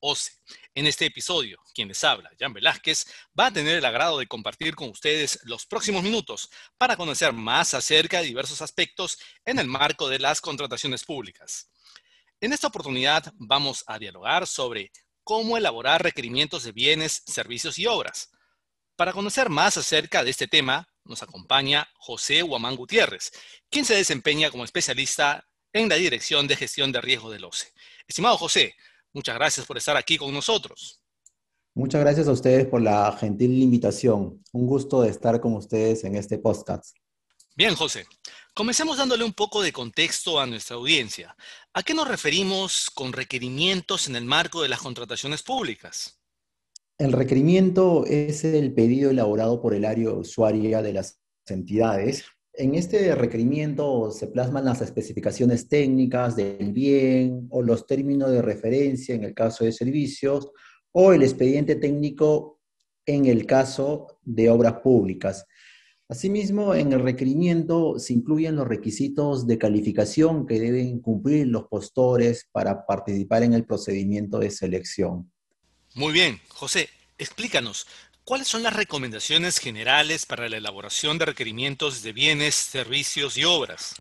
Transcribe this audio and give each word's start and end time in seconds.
OCE. 0.00 0.32
En 0.74 0.86
este 0.86 1.06
episodio, 1.06 1.58
quien 1.74 1.88
les 1.88 2.02
habla, 2.04 2.30
Jan 2.38 2.52
Velázquez, 2.52 3.06
va 3.38 3.46
a 3.46 3.52
tener 3.52 3.78
el 3.78 3.84
agrado 3.84 4.18
de 4.18 4.26
compartir 4.26 4.74
con 4.74 4.90
ustedes 4.90 5.40
los 5.44 5.66
próximos 5.66 6.02
minutos 6.02 6.50
para 6.76 6.96
conocer 6.96 7.32
más 7.32 7.74
acerca 7.74 8.20
de 8.20 8.26
diversos 8.26 8.62
aspectos 8.62 9.18
en 9.44 9.58
el 9.58 9.66
marco 9.66 10.08
de 10.08 10.18
las 10.18 10.40
contrataciones 10.40 11.04
públicas. 11.04 11.70
En 12.40 12.52
esta 12.52 12.68
oportunidad 12.68 13.32
vamos 13.36 13.84
a 13.86 13.98
dialogar 13.98 14.46
sobre 14.46 14.92
cómo 15.24 15.56
elaborar 15.56 16.02
requerimientos 16.02 16.62
de 16.62 16.72
bienes, 16.72 17.22
servicios 17.26 17.78
y 17.78 17.86
obras. 17.86 18.30
Para 18.96 19.12
conocer 19.12 19.48
más 19.48 19.76
acerca 19.76 20.24
de 20.24 20.30
este 20.30 20.46
tema, 20.48 20.88
nos 21.04 21.22
acompaña 21.22 21.88
José 21.94 22.42
Huamán 22.42 22.76
Gutiérrez, 22.76 23.32
quien 23.70 23.84
se 23.84 23.94
desempeña 23.94 24.50
como 24.50 24.64
especialista 24.64 25.48
en 25.72 25.88
la 25.88 25.96
Dirección 25.96 26.46
de 26.46 26.56
Gestión 26.56 26.92
de 26.92 27.00
Riesgo 27.00 27.30
del 27.30 27.44
OCE. 27.44 27.72
Estimado 28.06 28.38
José, 28.38 28.74
Muchas 29.12 29.34
gracias 29.34 29.66
por 29.66 29.76
estar 29.76 29.96
aquí 29.96 30.16
con 30.16 30.32
nosotros. 30.32 31.02
Muchas 31.74 32.00
gracias 32.00 32.26
a 32.28 32.32
ustedes 32.32 32.66
por 32.66 32.82
la 32.82 33.16
gentil 33.18 33.62
invitación. 33.62 34.42
Un 34.52 34.66
gusto 34.66 35.02
de 35.02 35.10
estar 35.10 35.40
con 35.40 35.54
ustedes 35.54 36.04
en 36.04 36.16
este 36.16 36.38
podcast. 36.38 36.96
Bien, 37.54 37.74
José. 37.74 38.06
Comencemos 38.54 38.98
dándole 38.98 39.24
un 39.24 39.32
poco 39.32 39.62
de 39.62 39.72
contexto 39.72 40.40
a 40.40 40.46
nuestra 40.46 40.76
audiencia. 40.76 41.36
¿A 41.72 41.82
qué 41.82 41.94
nos 41.94 42.08
referimos 42.08 42.90
con 42.92 43.12
requerimientos 43.12 44.08
en 44.08 44.16
el 44.16 44.24
marco 44.24 44.62
de 44.62 44.68
las 44.68 44.80
contrataciones 44.80 45.42
públicas? 45.42 46.20
El 46.98 47.12
requerimiento 47.12 48.04
es 48.06 48.42
el 48.44 48.74
pedido 48.74 49.10
elaborado 49.10 49.62
por 49.62 49.74
el 49.74 49.84
área 49.84 50.10
usuaria 50.10 50.82
de 50.82 50.92
las 50.92 51.20
entidades 51.46 52.24
en 52.58 52.74
este 52.74 53.14
requerimiento 53.14 54.10
se 54.10 54.26
plasman 54.26 54.64
las 54.64 54.82
especificaciones 54.82 55.68
técnicas 55.68 56.34
del 56.34 56.72
bien 56.72 57.46
o 57.50 57.62
los 57.62 57.86
términos 57.86 58.32
de 58.32 58.42
referencia 58.42 59.14
en 59.14 59.22
el 59.22 59.32
caso 59.32 59.64
de 59.64 59.70
servicios 59.70 60.50
o 60.90 61.12
el 61.12 61.22
expediente 61.22 61.76
técnico 61.76 62.58
en 63.06 63.26
el 63.26 63.46
caso 63.46 64.18
de 64.24 64.50
obras 64.50 64.74
públicas. 64.82 65.46
Asimismo, 66.08 66.74
en 66.74 66.92
el 66.92 67.00
requerimiento 67.00 67.98
se 67.98 68.14
incluyen 68.14 68.56
los 68.56 68.66
requisitos 68.66 69.46
de 69.46 69.58
calificación 69.58 70.44
que 70.46 70.58
deben 70.58 71.00
cumplir 71.00 71.46
los 71.46 71.64
postores 71.68 72.48
para 72.50 72.84
participar 72.86 73.44
en 73.44 73.52
el 73.52 73.66
procedimiento 73.66 74.40
de 74.40 74.50
selección. 74.50 75.30
Muy 75.94 76.12
bien, 76.12 76.40
José, 76.48 76.88
explícanos, 77.18 77.86
¿Cuáles 78.28 78.48
son 78.48 78.62
las 78.62 78.76
recomendaciones 78.76 79.58
generales 79.58 80.26
para 80.26 80.50
la 80.50 80.58
elaboración 80.58 81.16
de 81.16 81.24
requerimientos 81.24 82.02
de 82.02 82.12
bienes, 82.12 82.54
servicios 82.54 83.38
y 83.38 83.44
obras? 83.44 83.94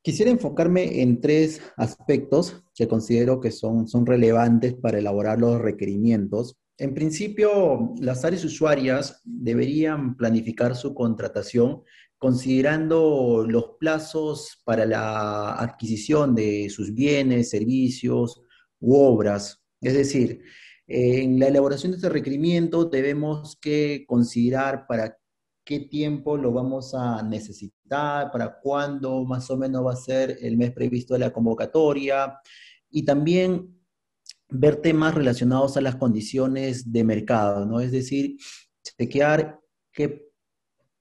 Quisiera 0.00 0.30
enfocarme 0.30 1.02
en 1.02 1.20
tres 1.20 1.60
aspectos 1.76 2.64
que 2.74 2.88
considero 2.88 3.42
que 3.42 3.50
son, 3.50 3.86
son 3.86 4.06
relevantes 4.06 4.72
para 4.72 5.00
elaborar 5.00 5.38
los 5.38 5.60
requerimientos. 5.60 6.56
En 6.78 6.94
principio, 6.94 7.92
las 8.00 8.24
áreas 8.24 8.42
usuarias 8.42 9.20
deberían 9.22 10.16
planificar 10.16 10.74
su 10.74 10.94
contratación 10.94 11.82
considerando 12.16 13.44
los 13.46 13.72
plazos 13.78 14.62
para 14.64 14.86
la 14.86 15.52
adquisición 15.52 16.34
de 16.34 16.70
sus 16.70 16.94
bienes, 16.94 17.50
servicios 17.50 18.40
u 18.80 18.96
obras. 18.96 19.62
Es 19.82 19.92
decir, 19.92 20.40
en 20.88 21.38
la 21.38 21.48
elaboración 21.48 21.92
de 21.92 21.96
este 21.96 22.08
requerimiento 22.08 22.86
debemos 22.86 23.56
que 23.60 24.04
considerar 24.08 24.86
para 24.86 25.18
qué 25.62 25.80
tiempo 25.80 26.38
lo 26.38 26.50
vamos 26.50 26.94
a 26.94 27.22
necesitar, 27.22 28.32
para 28.32 28.58
cuándo 28.58 29.22
más 29.26 29.50
o 29.50 29.58
menos 29.58 29.84
va 29.84 29.92
a 29.92 29.96
ser 29.96 30.38
el 30.40 30.56
mes 30.56 30.72
previsto 30.72 31.12
de 31.12 31.20
la 31.20 31.32
convocatoria 31.32 32.40
y 32.90 33.04
también 33.04 33.78
ver 34.48 34.76
temas 34.76 35.14
relacionados 35.14 35.76
a 35.76 35.82
las 35.82 35.96
condiciones 35.96 36.90
de 36.90 37.04
mercado, 37.04 37.66
¿no? 37.66 37.80
Es 37.80 37.92
decir, 37.92 38.38
chequear 38.82 39.60
qué 39.92 40.26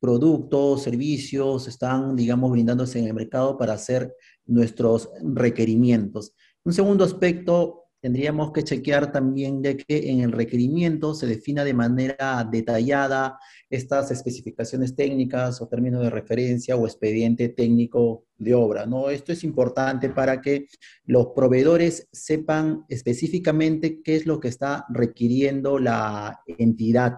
productos, 0.02 0.84
servicios 0.84 1.70
están, 1.70 2.18
digamos, 2.18 2.52
brindándose 2.52 3.00
en 3.00 3.08
el 3.08 3.14
mercado 3.14 3.58
para 3.58 3.72
hacer 3.72 4.14
nuestros 4.46 5.10
requerimientos. 5.24 6.36
Un 6.66 6.74
segundo 6.74 7.06
aspecto 7.06 7.87
tendríamos 8.02 8.52
que 8.52 8.64
chequear 8.64 9.12
también 9.12 9.62
de 9.62 9.78
que 9.78 10.12
en 10.12 10.22
el 10.22 10.32
requerimiento 10.32 11.14
se 11.14 11.28
defina 11.28 11.64
de 11.64 11.74
manera 11.74 12.48
detallada 12.50 13.40
estas 13.70 14.12
especificaciones 14.12 14.96
técnicas 14.96 15.62
o 15.62 15.68
términos 15.68 16.04
de 16.04 16.10
referencia 16.10 16.76
o 16.76 16.86
expediente 16.86 17.50
técnico 17.50 18.26
de 18.38 18.54
obra, 18.54 18.86
¿no? 18.86 19.10
Esto 19.10 19.32
es 19.32 19.44
importante 19.44 20.10
para 20.10 20.42
que 20.42 20.68
los 21.06 21.28
proveedores 21.36 22.08
sepan 22.12 22.86
específicamente 22.88 24.02
qué 24.02 24.16
es 24.16 24.26
lo 24.26 24.40
que 24.40 24.48
está 24.48 24.86
requiriendo 24.90 25.80
la 25.80 26.40
entidad 26.46 27.16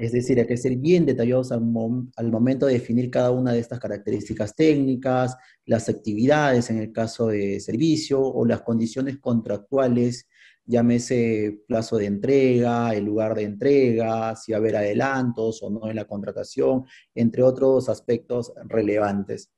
es 0.00 0.12
decir, 0.12 0.40
hay 0.40 0.46
que 0.46 0.56
ser 0.56 0.76
bien 0.76 1.04
detallados 1.04 1.52
al, 1.52 1.60
momento 1.60 2.64
de 2.64 2.72
definir 2.72 3.10
cada 3.10 3.30
una 3.30 3.52
de 3.52 3.58
estas 3.58 3.78
características 3.78 4.56
técnicas, 4.56 5.36
las 5.66 5.90
actividades 5.90 6.70
en 6.70 6.78
el 6.78 6.90
caso 6.90 7.26
de 7.26 7.60
servicio 7.60 8.18
o 8.18 8.46
las 8.46 8.62
condiciones 8.62 9.18
contractuales, 9.18 10.26
llámese 10.64 11.60
plazo 11.68 11.98
de 11.98 12.06
entrega, 12.06 12.94
el 12.94 13.04
lugar 13.04 13.34
de 13.34 13.42
entrega, 13.42 14.34
si 14.36 14.52
va 14.52 14.56
a 14.56 14.60
haber 14.60 14.76
adelantos 14.76 15.62
o 15.62 15.68
no 15.68 15.90
en 15.90 15.96
la 15.96 16.06
contratación, 16.06 16.84
entre 17.14 17.42
otros 17.42 17.90
aspectos 17.90 18.54
relevantes. 18.68 19.52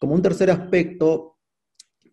Como 0.00 0.14
un 0.14 0.22
tercer 0.22 0.50
aspecto, 0.50 1.35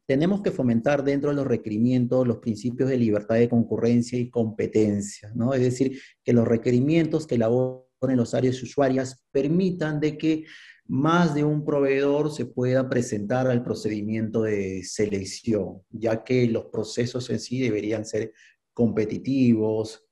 tenemos 0.06 0.42
que 0.42 0.52
fomentar 0.52 1.04
dentro 1.04 1.30
de 1.30 1.36
los 1.36 1.48
requerimientos 1.48 2.28
los 2.28 2.38
principios 2.38 2.90
de 2.90 2.98
libertad 2.98 3.36
de 3.36 3.50
concurrencia 3.50 4.20
y 4.20 4.30
competencia, 4.30 5.32
¿no? 5.34 5.54
Es 5.54 5.62
decir, 5.62 6.00
que 6.24 6.34
los 6.34 6.48
requerimientos 6.48 7.26
que 7.26 7.36
elaboren 7.36 8.18
los 8.18 8.34
áreas 8.34 8.62
usuarias 8.62 9.24
permitan 9.32 10.00
de 10.00 10.18
que 10.18 10.46
más 10.86 11.34
de 11.34 11.46
un 11.46 11.64
proveedor 11.64 12.32
se 12.32 12.46
pueda 12.46 12.90
presentar 12.90 13.48
al 13.48 13.64
procedimiento 13.64 14.42
de 14.44 14.84
selección, 14.84 15.82
ya 15.90 16.24
que 16.24 16.48
los 16.48 16.66
procesos 16.66 17.30
en 17.30 17.40
sí 17.40 17.62
deberían 17.62 18.06
ser 18.06 18.34
competitivos 18.74 20.06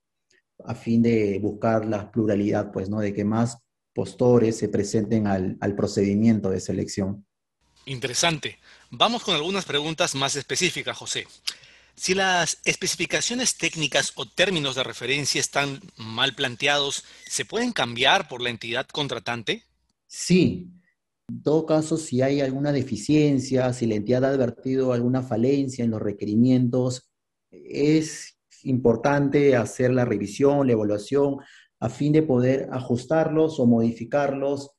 a 0.64 0.74
fin 0.74 1.02
de 1.02 1.38
buscar 1.42 1.84
la 1.84 2.10
pluralidad, 2.10 2.72
pues, 2.72 2.88
¿no? 2.88 3.00
De 3.00 3.12
que 3.12 3.24
más 3.24 3.58
postores 3.92 4.56
se 4.56 4.68
presenten 4.68 5.26
al, 5.26 5.58
al 5.60 5.74
procedimiento 5.74 6.48
de 6.48 6.60
selección. 6.60 7.26
Interesante. 7.86 8.58
Vamos 8.90 9.22
con 9.22 9.34
algunas 9.34 9.64
preguntas 9.64 10.14
más 10.14 10.36
específicas, 10.36 10.96
José. 10.96 11.26
Si 11.94 12.14
las 12.14 12.58
especificaciones 12.64 13.56
técnicas 13.56 14.12
o 14.16 14.26
términos 14.26 14.74
de 14.74 14.82
referencia 14.82 15.40
están 15.40 15.80
mal 15.96 16.34
planteados, 16.34 17.04
¿se 17.26 17.44
pueden 17.44 17.72
cambiar 17.72 18.28
por 18.28 18.40
la 18.40 18.50
entidad 18.50 18.86
contratante? 18.86 19.64
Sí. 20.06 20.68
En 21.28 21.42
todo 21.42 21.66
caso, 21.66 21.96
si 21.96 22.22
hay 22.22 22.40
alguna 22.40 22.72
deficiencia, 22.72 23.72
si 23.72 23.86
la 23.86 23.94
entidad 23.94 24.24
ha 24.24 24.28
advertido 24.28 24.92
alguna 24.92 25.22
falencia 25.22 25.84
en 25.84 25.90
los 25.90 26.02
requerimientos, 26.02 27.10
es 27.50 28.38
importante 28.64 29.56
hacer 29.56 29.92
la 29.92 30.04
revisión, 30.04 30.66
la 30.66 30.74
evaluación, 30.74 31.38
a 31.80 31.88
fin 31.88 32.12
de 32.12 32.22
poder 32.22 32.68
ajustarlos 32.72 33.58
o 33.58 33.66
modificarlos 33.66 34.70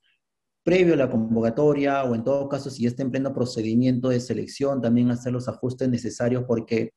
previo 0.64 0.94
a 0.94 0.98
la 0.98 1.10
convocatoria 1.10 2.04
o 2.04 2.16
en 2.16 2.24
todo 2.24 2.48
caso 2.50 2.70
si 2.70 2.84
ya 2.84 2.90
está 2.90 3.04
en 3.04 3.12
pleno 3.12 3.34
procedimiento 3.34 4.10
de 4.10 4.20
selección, 4.20 4.82
también 4.82 5.12
hacer 5.12 5.34
los 5.34 5.48
ajustes 5.48 5.90
necesarios 5.90 6.46
porque 6.48 6.94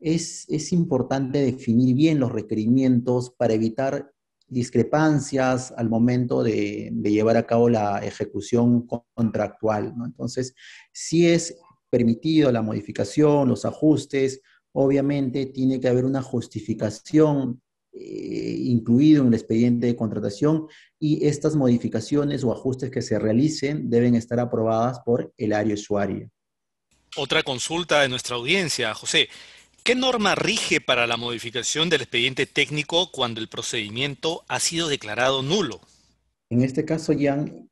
es, 0.00 0.46
es 0.48 0.72
importante 0.72 1.38
definir 1.38 1.94
bien 1.94 2.18
los 2.18 2.32
requerimientos 2.32 3.30
para 3.36 3.54
evitar 3.54 4.12
discrepancias 4.52 5.72
al 5.76 5.88
momento 5.88 6.42
de, 6.42 6.92
llevar 7.02 7.38
a 7.38 7.46
cabo 7.46 7.70
la 7.70 7.98
ejecución 8.04 8.86
contractual. 9.14 9.94
Entonces, 10.04 10.54
si 10.92 11.26
es 11.26 11.56
permitido 11.88 12.52
la 12.52 12.60
modificación, 12.60 13.48
los 13.48 13.64
ajustes, 13.64 14.42
obviamente 14.72 15.46
tiene 15.46 15.80
que 15.80 15.88
haber 15.88 16.04
una 16.04 16.22
justificación 16.22 17.62
eh, 17.94 18.56
incluido 18.58 19.22
en 19.22 19.28
el 19.28 19.34
expediente 19.34 19.86
de 19.86 19.96
contratación 19.96 20.66
y 20.98 21.26
estas 21.26 21.56
modificaciones 21.56 22.42
o 22.42 22.52
ajustes 22.52 22.90
que 22.90 23.02
se 23.02 23.18
realicen 23.18 23.90
deben 23.90 24.14
estar 24.14 24.40
aprobadas 24.40 25.00
por 25.00 25.32
el 25.36 25.52
área 25.52 25.74
usuaria. 25.74 26.28
Otra 27.16 27.42
consulta 27.42 28.00
de 28.00 28.08
nuestra 28.08 28.36
audiencia, 28.36 28.94
José. 28.94 29.28
¿Qué 29.84 29.94
norma 29.94 30.34
rige 30.34 30.80
para 30.80 31.06
la 31.06 31.16
modificación 31.16 31.90
del 31.90 32.02
expediente 32.02 32.46
técnico 32.46 33.10
cuando 33.10 33.40
el 33.40 33.48
procedimiento 33.48 34.44
ha 34.48 34.60
sido 34.60 34.88
declarado 34.88 35.42
nulo? 35.42 35.80
En 36.50 36.62
este 36.62 36.84
caso, 36.84 37.12
Jan, 37.18 37.68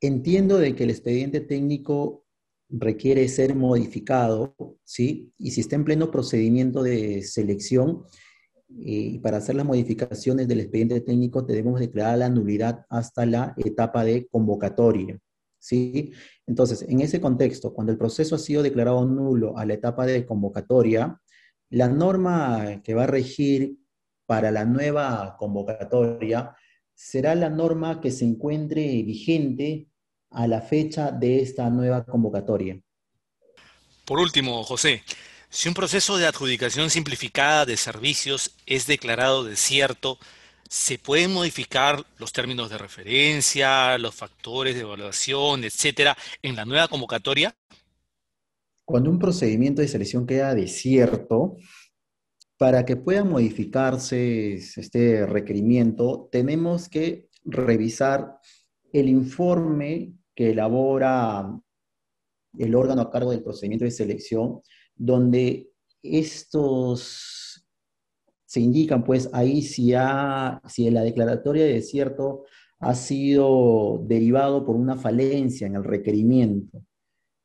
entiendo 0.00 0.58
de 0.58 0.76
que 0.76 0.84
el 0.84 0.90
expediente 0.90 1.40
técnico 1.40 2.24
requiere 2.68 3.28
ser 3.28 3.54
modificado, 3.54 4.54
¿sí? 4.84 5.32
Y 5.38 5.52
si 5.52 5.62
está 5.62 5.76
en 5.76 5.84
pleno 5.84 6.10
procedimiento 6.10 6.82
de 6.82 7.22
selección, 7.22 8.04
y 8.68 9.18
para 9.18 9.38
hacer 9.38 9.54
las 9.54 9.66
modificaciones 9.66 10.48
del 10.48 10.60
expediente 10.60 11.00
técnico 11.00 11.42
debemos 11.42 11.80
declarar 11.80 12.18
la 12.18 12.28
nulidad 12.28 12.84
hasta 12.88 13.24
la 13.26 13.54
etapa 13.56 14.04
de 14.04 14.26
convocatoria. 14.26 15.18
¿sí? 15.58 16.12
Entonces, 16.46 16.82
en 16.88 17.00
ese 17.00 17.20
contexto, 17.20 17.72
cuando 17.72 17.92
el 17.92 17.98
proceso 17.98 18.34
ha 18.34 18.38
sido 18.38 18.62
declarado 18.62 19.04
nulo 19.04 19.56
a 19.56 19.64
la 19.64 19.74
etapa 19.74 20.06
de 20.06 20.26
convocatoria, 20.26 21.20
la 21.70 21.88
norma 21.88 22.82
que 22.82 22.94
va 22.94 23.04
a 23.04 23.08
regir 23.08 23.76
para 24.26 24.50
la 24.50 24.64
nueva 24.64 25.36
convocatoria 25.38 26.54
será 26.94 27.34
la 27.34 27.50
norma 27.50 28.00
que 28.00 28.10
se 28.10 28.24
encuentre 28.24 28.82
vigente 29.02 29.88
a 30.30 30.46
la 30.46 30.60
fecha 30.60 31.12
de 31.12 31.40
esta 31.40 31.68
nueva 31.70 32.04
convocatoria. 32.04 32.80
Por 34.04 34.20
último, 34.20 34.62
José, 34.62 35.02
si 35.56 35.68
un 35.70 35.74
proceso 35.74 36.18
de 36.18 36.26
adjudicación 36.26 36.90
simplificada 36.90 37.64
de 37.64 37.78
servicios 37.78 38.54
es 38.66 38.86
declarado 38.86 39.42
desierto, 39.42 40.18
¿se 40.68 40.98
pueden 40.98 41.32
modificar 41.32 42.04
los 42.18 42.34
términos 42.34 42.68
de 42.68 42.76
referencia, 42.76 43.96
los 43.96 44.14
factores 44.14 44.74
de 44.74 44.82
evaluación, 44.82 45.64
etcétera, 45.64 46.14
en 46.42 46.56
la 46.56 46.66
nueva 46.66 46.88
convocatoria? 46.88 47.56
Cuando 48.84 49.08
un 49.08 49.18
procedimiento 49.18 49.80
de 49.80 49.88
selección 49.88 50.26
queda 50.26 50.54
desierto, 50.54 51.56
para 52.58 52.84
que 52.84 52.96
pueda 52.96 53.24
modificarse 53.24 54.56
este 54.56 55.24
requerimiento, 55.24 56.28
tenemos 56.30 56.86
que 56.90 57.30
revisar 57.46 58.40
el 58.92 59.08
informe 59.08 60.12
que 60.34 60.50
elabora 60.50 61.48
el 62.58 62.74
órgano 62.74 63.00
a 63.00 63.10
cargo 63.10 63.30
del 63.30 63.42
procedimiento 63.42 63.86
de 63.86 63.90
selección 63.90 64.60
donde 64.96 65.70
estos 66.02 67.66
se 68.46 68.60
indican, 68.60 69.04
pues 69.04 69.28
ahí 69.32 69.62
si, 69.62 69.92
ha, 69.94 70.60
si 70.68 70.88
la 70.90 71.02
declaratoria 71.02 71.64
de 71.64 71.74
desierto 71.74 72.44
ha 72.78 72.94
sido 72.94 74.04
derivado 74.06 74.64
por 74.64 74.76
una 74.76 74.96
falencia 74.96 75.66
en 75.66 75.76
el 75.76 75.84
requerimiento. 75.84 76.82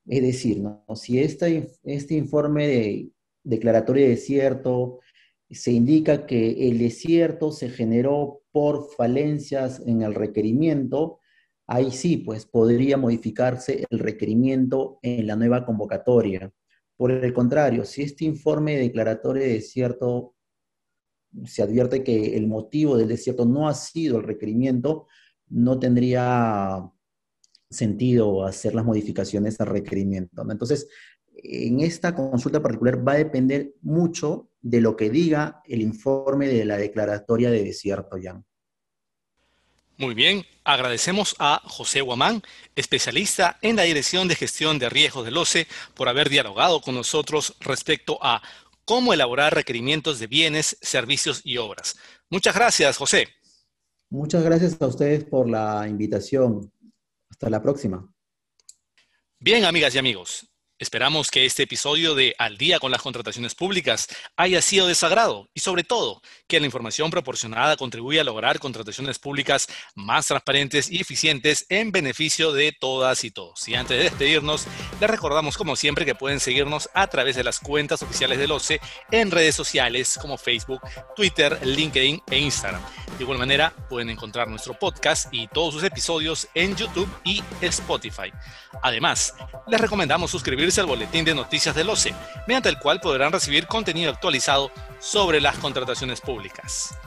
Es 0.05 0.21
decir, 0.21 0.63
si 0.95 1.19
este, 1.19 1.71
este 1.83 2.15
informe 2.15 2.67
de 2.67 3.09
declaratoria 3.43 4.05
de 4.05 4.11
desierto 4.11 4.99
se 5.49 5.71
indica 5.71 6.25
que 6.25 6.69
el 6.69 6.79
desierto 6.79 7.51
se 7.51 7.69
generó 7.69 8.41
por 8.51 8.89
falencias 8.95 9.81
en 9.85 10.01
el 10.01 10.15
requerimiento, 10.15 11.19
ahí 11.67 11.91
sí, 11.91 12.17
pues 12.17 12.45
podría 12.45 12.97
modificarse 12.97 13.85
el 13.89 13.99
requerimiento 13.99 14.99
en 15.01 15.27
la 15.27 15.35
nueva 15.35 15.65
convocatoria. 15.65 16.51
Por 17.01 17.09
el 17.09 17.33
contrario, 17.33 17.83
si 17.83 18.03
este 18.03 18.25
informe 18.25 18.77
declaratorio 18.77 19.41
de 19.41 19.53
desierto 19.53 20.35
se 21.45 21.63
advierte 21.63 22.03
que 22.03 22.37
el 22.37 22.45
motivo 22.45 22.95
del 22.95 23.07
desierto 23.07 23.43
no 23.43 23.67
ha 23.67 23.73
sido 23.73 24.19
el 24.19 24.23
requerimiento, 24.23 25.07
no 25.49 25.79
tendría 25.79 26.87
sentido 27.71 28.45
hacer 28.45 28.75
las 28.75 28.85
modificaciones 28.85 29.59
al 29.59 29.69
requerimiento. 29.69 30.43
Entonces, 30.47 30.89
en 31.33 31.79
esta 31.79 32.13
consulta 32.13 32.61
particular 32.61 33.07
va 33.07 33.13
a 33.13 33.17
depender 33.17 33.73
mucho 33.81 34.51
de 34.61 34.79
lo 34.79 34.95
que 34.95 35.09
diga 35.09 35.63
el 35.65 35.81
informe 35.81 36.49
de 36.49 36.65
la 36.65 36.77
declaratoria 36.77 37.49
de 37.49 37.63
desierto, 37.63 38.17
Jan. 38.21 38.45
Muy 39.97 40.13
bien, 40.15 40.45
agradecemos 40.63 41.35
a 41.37 41.61
José 41.65 42.01
Guamán, 42.01 42.41
especialista 42.75 43.57
en 43.61 43.75
la 43.75 43.83
Dirección 43.83 44.27
de 44.27 44.35
Gestión 44.35 44.79
de 44.79 44.89
Riesgos 44.89 45.25
del 45.25 45.37
OCE, 45.37 45.67
por 45.93 46.09
haber 46.09 46.29
dialogado 46.29 46.81
con 46.81 46.95
nosotros 46.95 47.55
respecto 47.59 48.17
a 48.21 48.41
cómo 48.85 49.13
elaborar 49.13 49.53
requerimientos 49.53 50.19
de 50.19 50.27
bienes, 50.27 50.77
servicios 50.81 51.41
y 51.43 51.57
obras. 51.57 51.97
Muchas 52.29 52.55
gracias, 52.55 52.97
José. 52.97 53.27
Muchas 54.09 54.43
gracias 54.43 54.81
a 54.81 54.87
ustedes 54.87 55.23
por 55.23 55.49
la 55.49 55.87
invitación. 55.87 56.71
Hasta 57.29 57.49
la 57.49 57.61
próxima. 57.61 58.11
Bien, 59.39 59.65
amigas 59.65 59.95
y 59.95 59.97
amigos, 59.97 60.50
Esperamos 60.81 61.29
que 61.29 61.45
este 61.45 61.61
episodio 61.61 62.15
de 62.15 62.33
Al 62.39 62.57
día 62.57 62.79
con 62.79 62.89
las 62.89 63.03
contrataciones 63.03 63.53
públicas 63.53 64.07
haya 64.35 64.63
sido 64.63 64.87
de 64.87 64.95
sagrado 64.95 65.47
y 65.53 65.59
sobre 65.59 65.83
todo 65.83 66.23
que 66.47 66.59
la 66.59 66.65
información 66.65 67.11
proporcionada 67.11 67.77
contribuya 67.77 68.21
a 68.21 68.23
lograr 68.23 68.57
contrataciones 68.57 69.19
públicas 69.19 69.67
más 69.93 70.25
transparentes 70.25 70.89
y 70.89 70.99
eficientes 70.99 71.67
en 71.69 71.91
beneficio 71.91 72.51
de 72.51 72.71
todas 72.71 73.23
y 73.23 73.29
todos. 73.29 73.67
Y 73.67 73.75
antes 73.75 73.95
de 73.95 74.05
despedirnos, 74.05 74.65
les 74.99 75.09
recordamos 75.11 75.55
como 75.55 75.75
siempre 75.75 76.03
que 76.03 76.15
pueden 76.15 76.39
seguirnos 76.39 76.89
a 76.95 77.05
través 77.05 77.35
de 77.35 77.43
las 77.43 77.59
cuentas 77.59 78.01
oficiales 78.01 78.39
del 78.39 78.51
OCE 78.51 78.81
en 79.11 79.29
redes 79.29 79.53
sociales 79.53 80.17
como 80.19 80.39
Facebook, 80.39 80.81
Twitter, 81.15 81.59
LinkedIn 81.63 82.23
e 82.31 82.39
Instagram. 82.39 82.81
De 83.21 83.25
igual 83.25 83.37
manera, 83.37 83.71
pueden 83.87 84.09
encontrar 84.09 84.47
nuestro 84.47 84.73
podcast 84.73 85.31
y 85.31 85.47
todos 85.47 85.75
sus 85.75 85.83
episodios 85.83 86.47
en 86.55 86.75
YouTube 86.75 87.07
y 87.23 87.43
Spotify. 87.61 88.33
Además, 88.81 89.35
les 89.67 89.79
recomendamos 89.79 90.31
suscribirse 90.31 90.81
al 90.81 90.87
boletín 90.87 91.23
de 91.23 91.35
noticias 91.35 91.75
del 91.75 91.91
OCE, 91.91 92.15
mediante 92.47 92.69
el 92.69 92.79
cual 92.79 92.99
podrán 92.99 93.31
recibir 93.31 93.67
contenido 93.67 94.09
actualizado 94.09 94.71
sobre 94.99 95.39
las 95.39 95.55
contrataciones 95.59 96.19
públicas. 96.19 96.97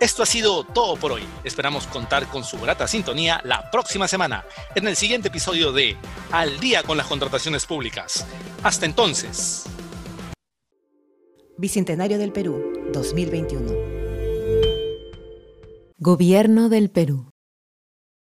Esto 0.00 0.22
ha 0.22 0.26
sido 0.26 0.64
todo 0.64 0.96
por 0.96 1.12
hoy. 1.12 1.24
Esperamos 1.44 1.86
contar 1.86 2.28
con 2.28 2.44
su 2.44 2.58
grata 2.58 2.88
sintonía 2.88 3.42
la 3.44 3.70
próxima 3.70 4.08
semana 4.08 4.46
en 4.74 4.88
el 4.88 4.96
siguiente 4.96 5.28
episodio 5.28 5.70
de 5.70 5.98
Al 6.30 6.60
día 6.60 6.82
con 6.82 6.96
las 6.96 7.08
contrataciones 7.08 7.66
públicas. 7.66 8.26
Hasta 8.62 8.86
entonces. 8.86 9.64
Bicentenario 11.58 12.16
del 12.16 12.32
Perú, 12.32 12.88
2021. 12.90 14.01
Gobierno 16.04 16.68
del 16.68 16.90
Perú. 16.90 17.31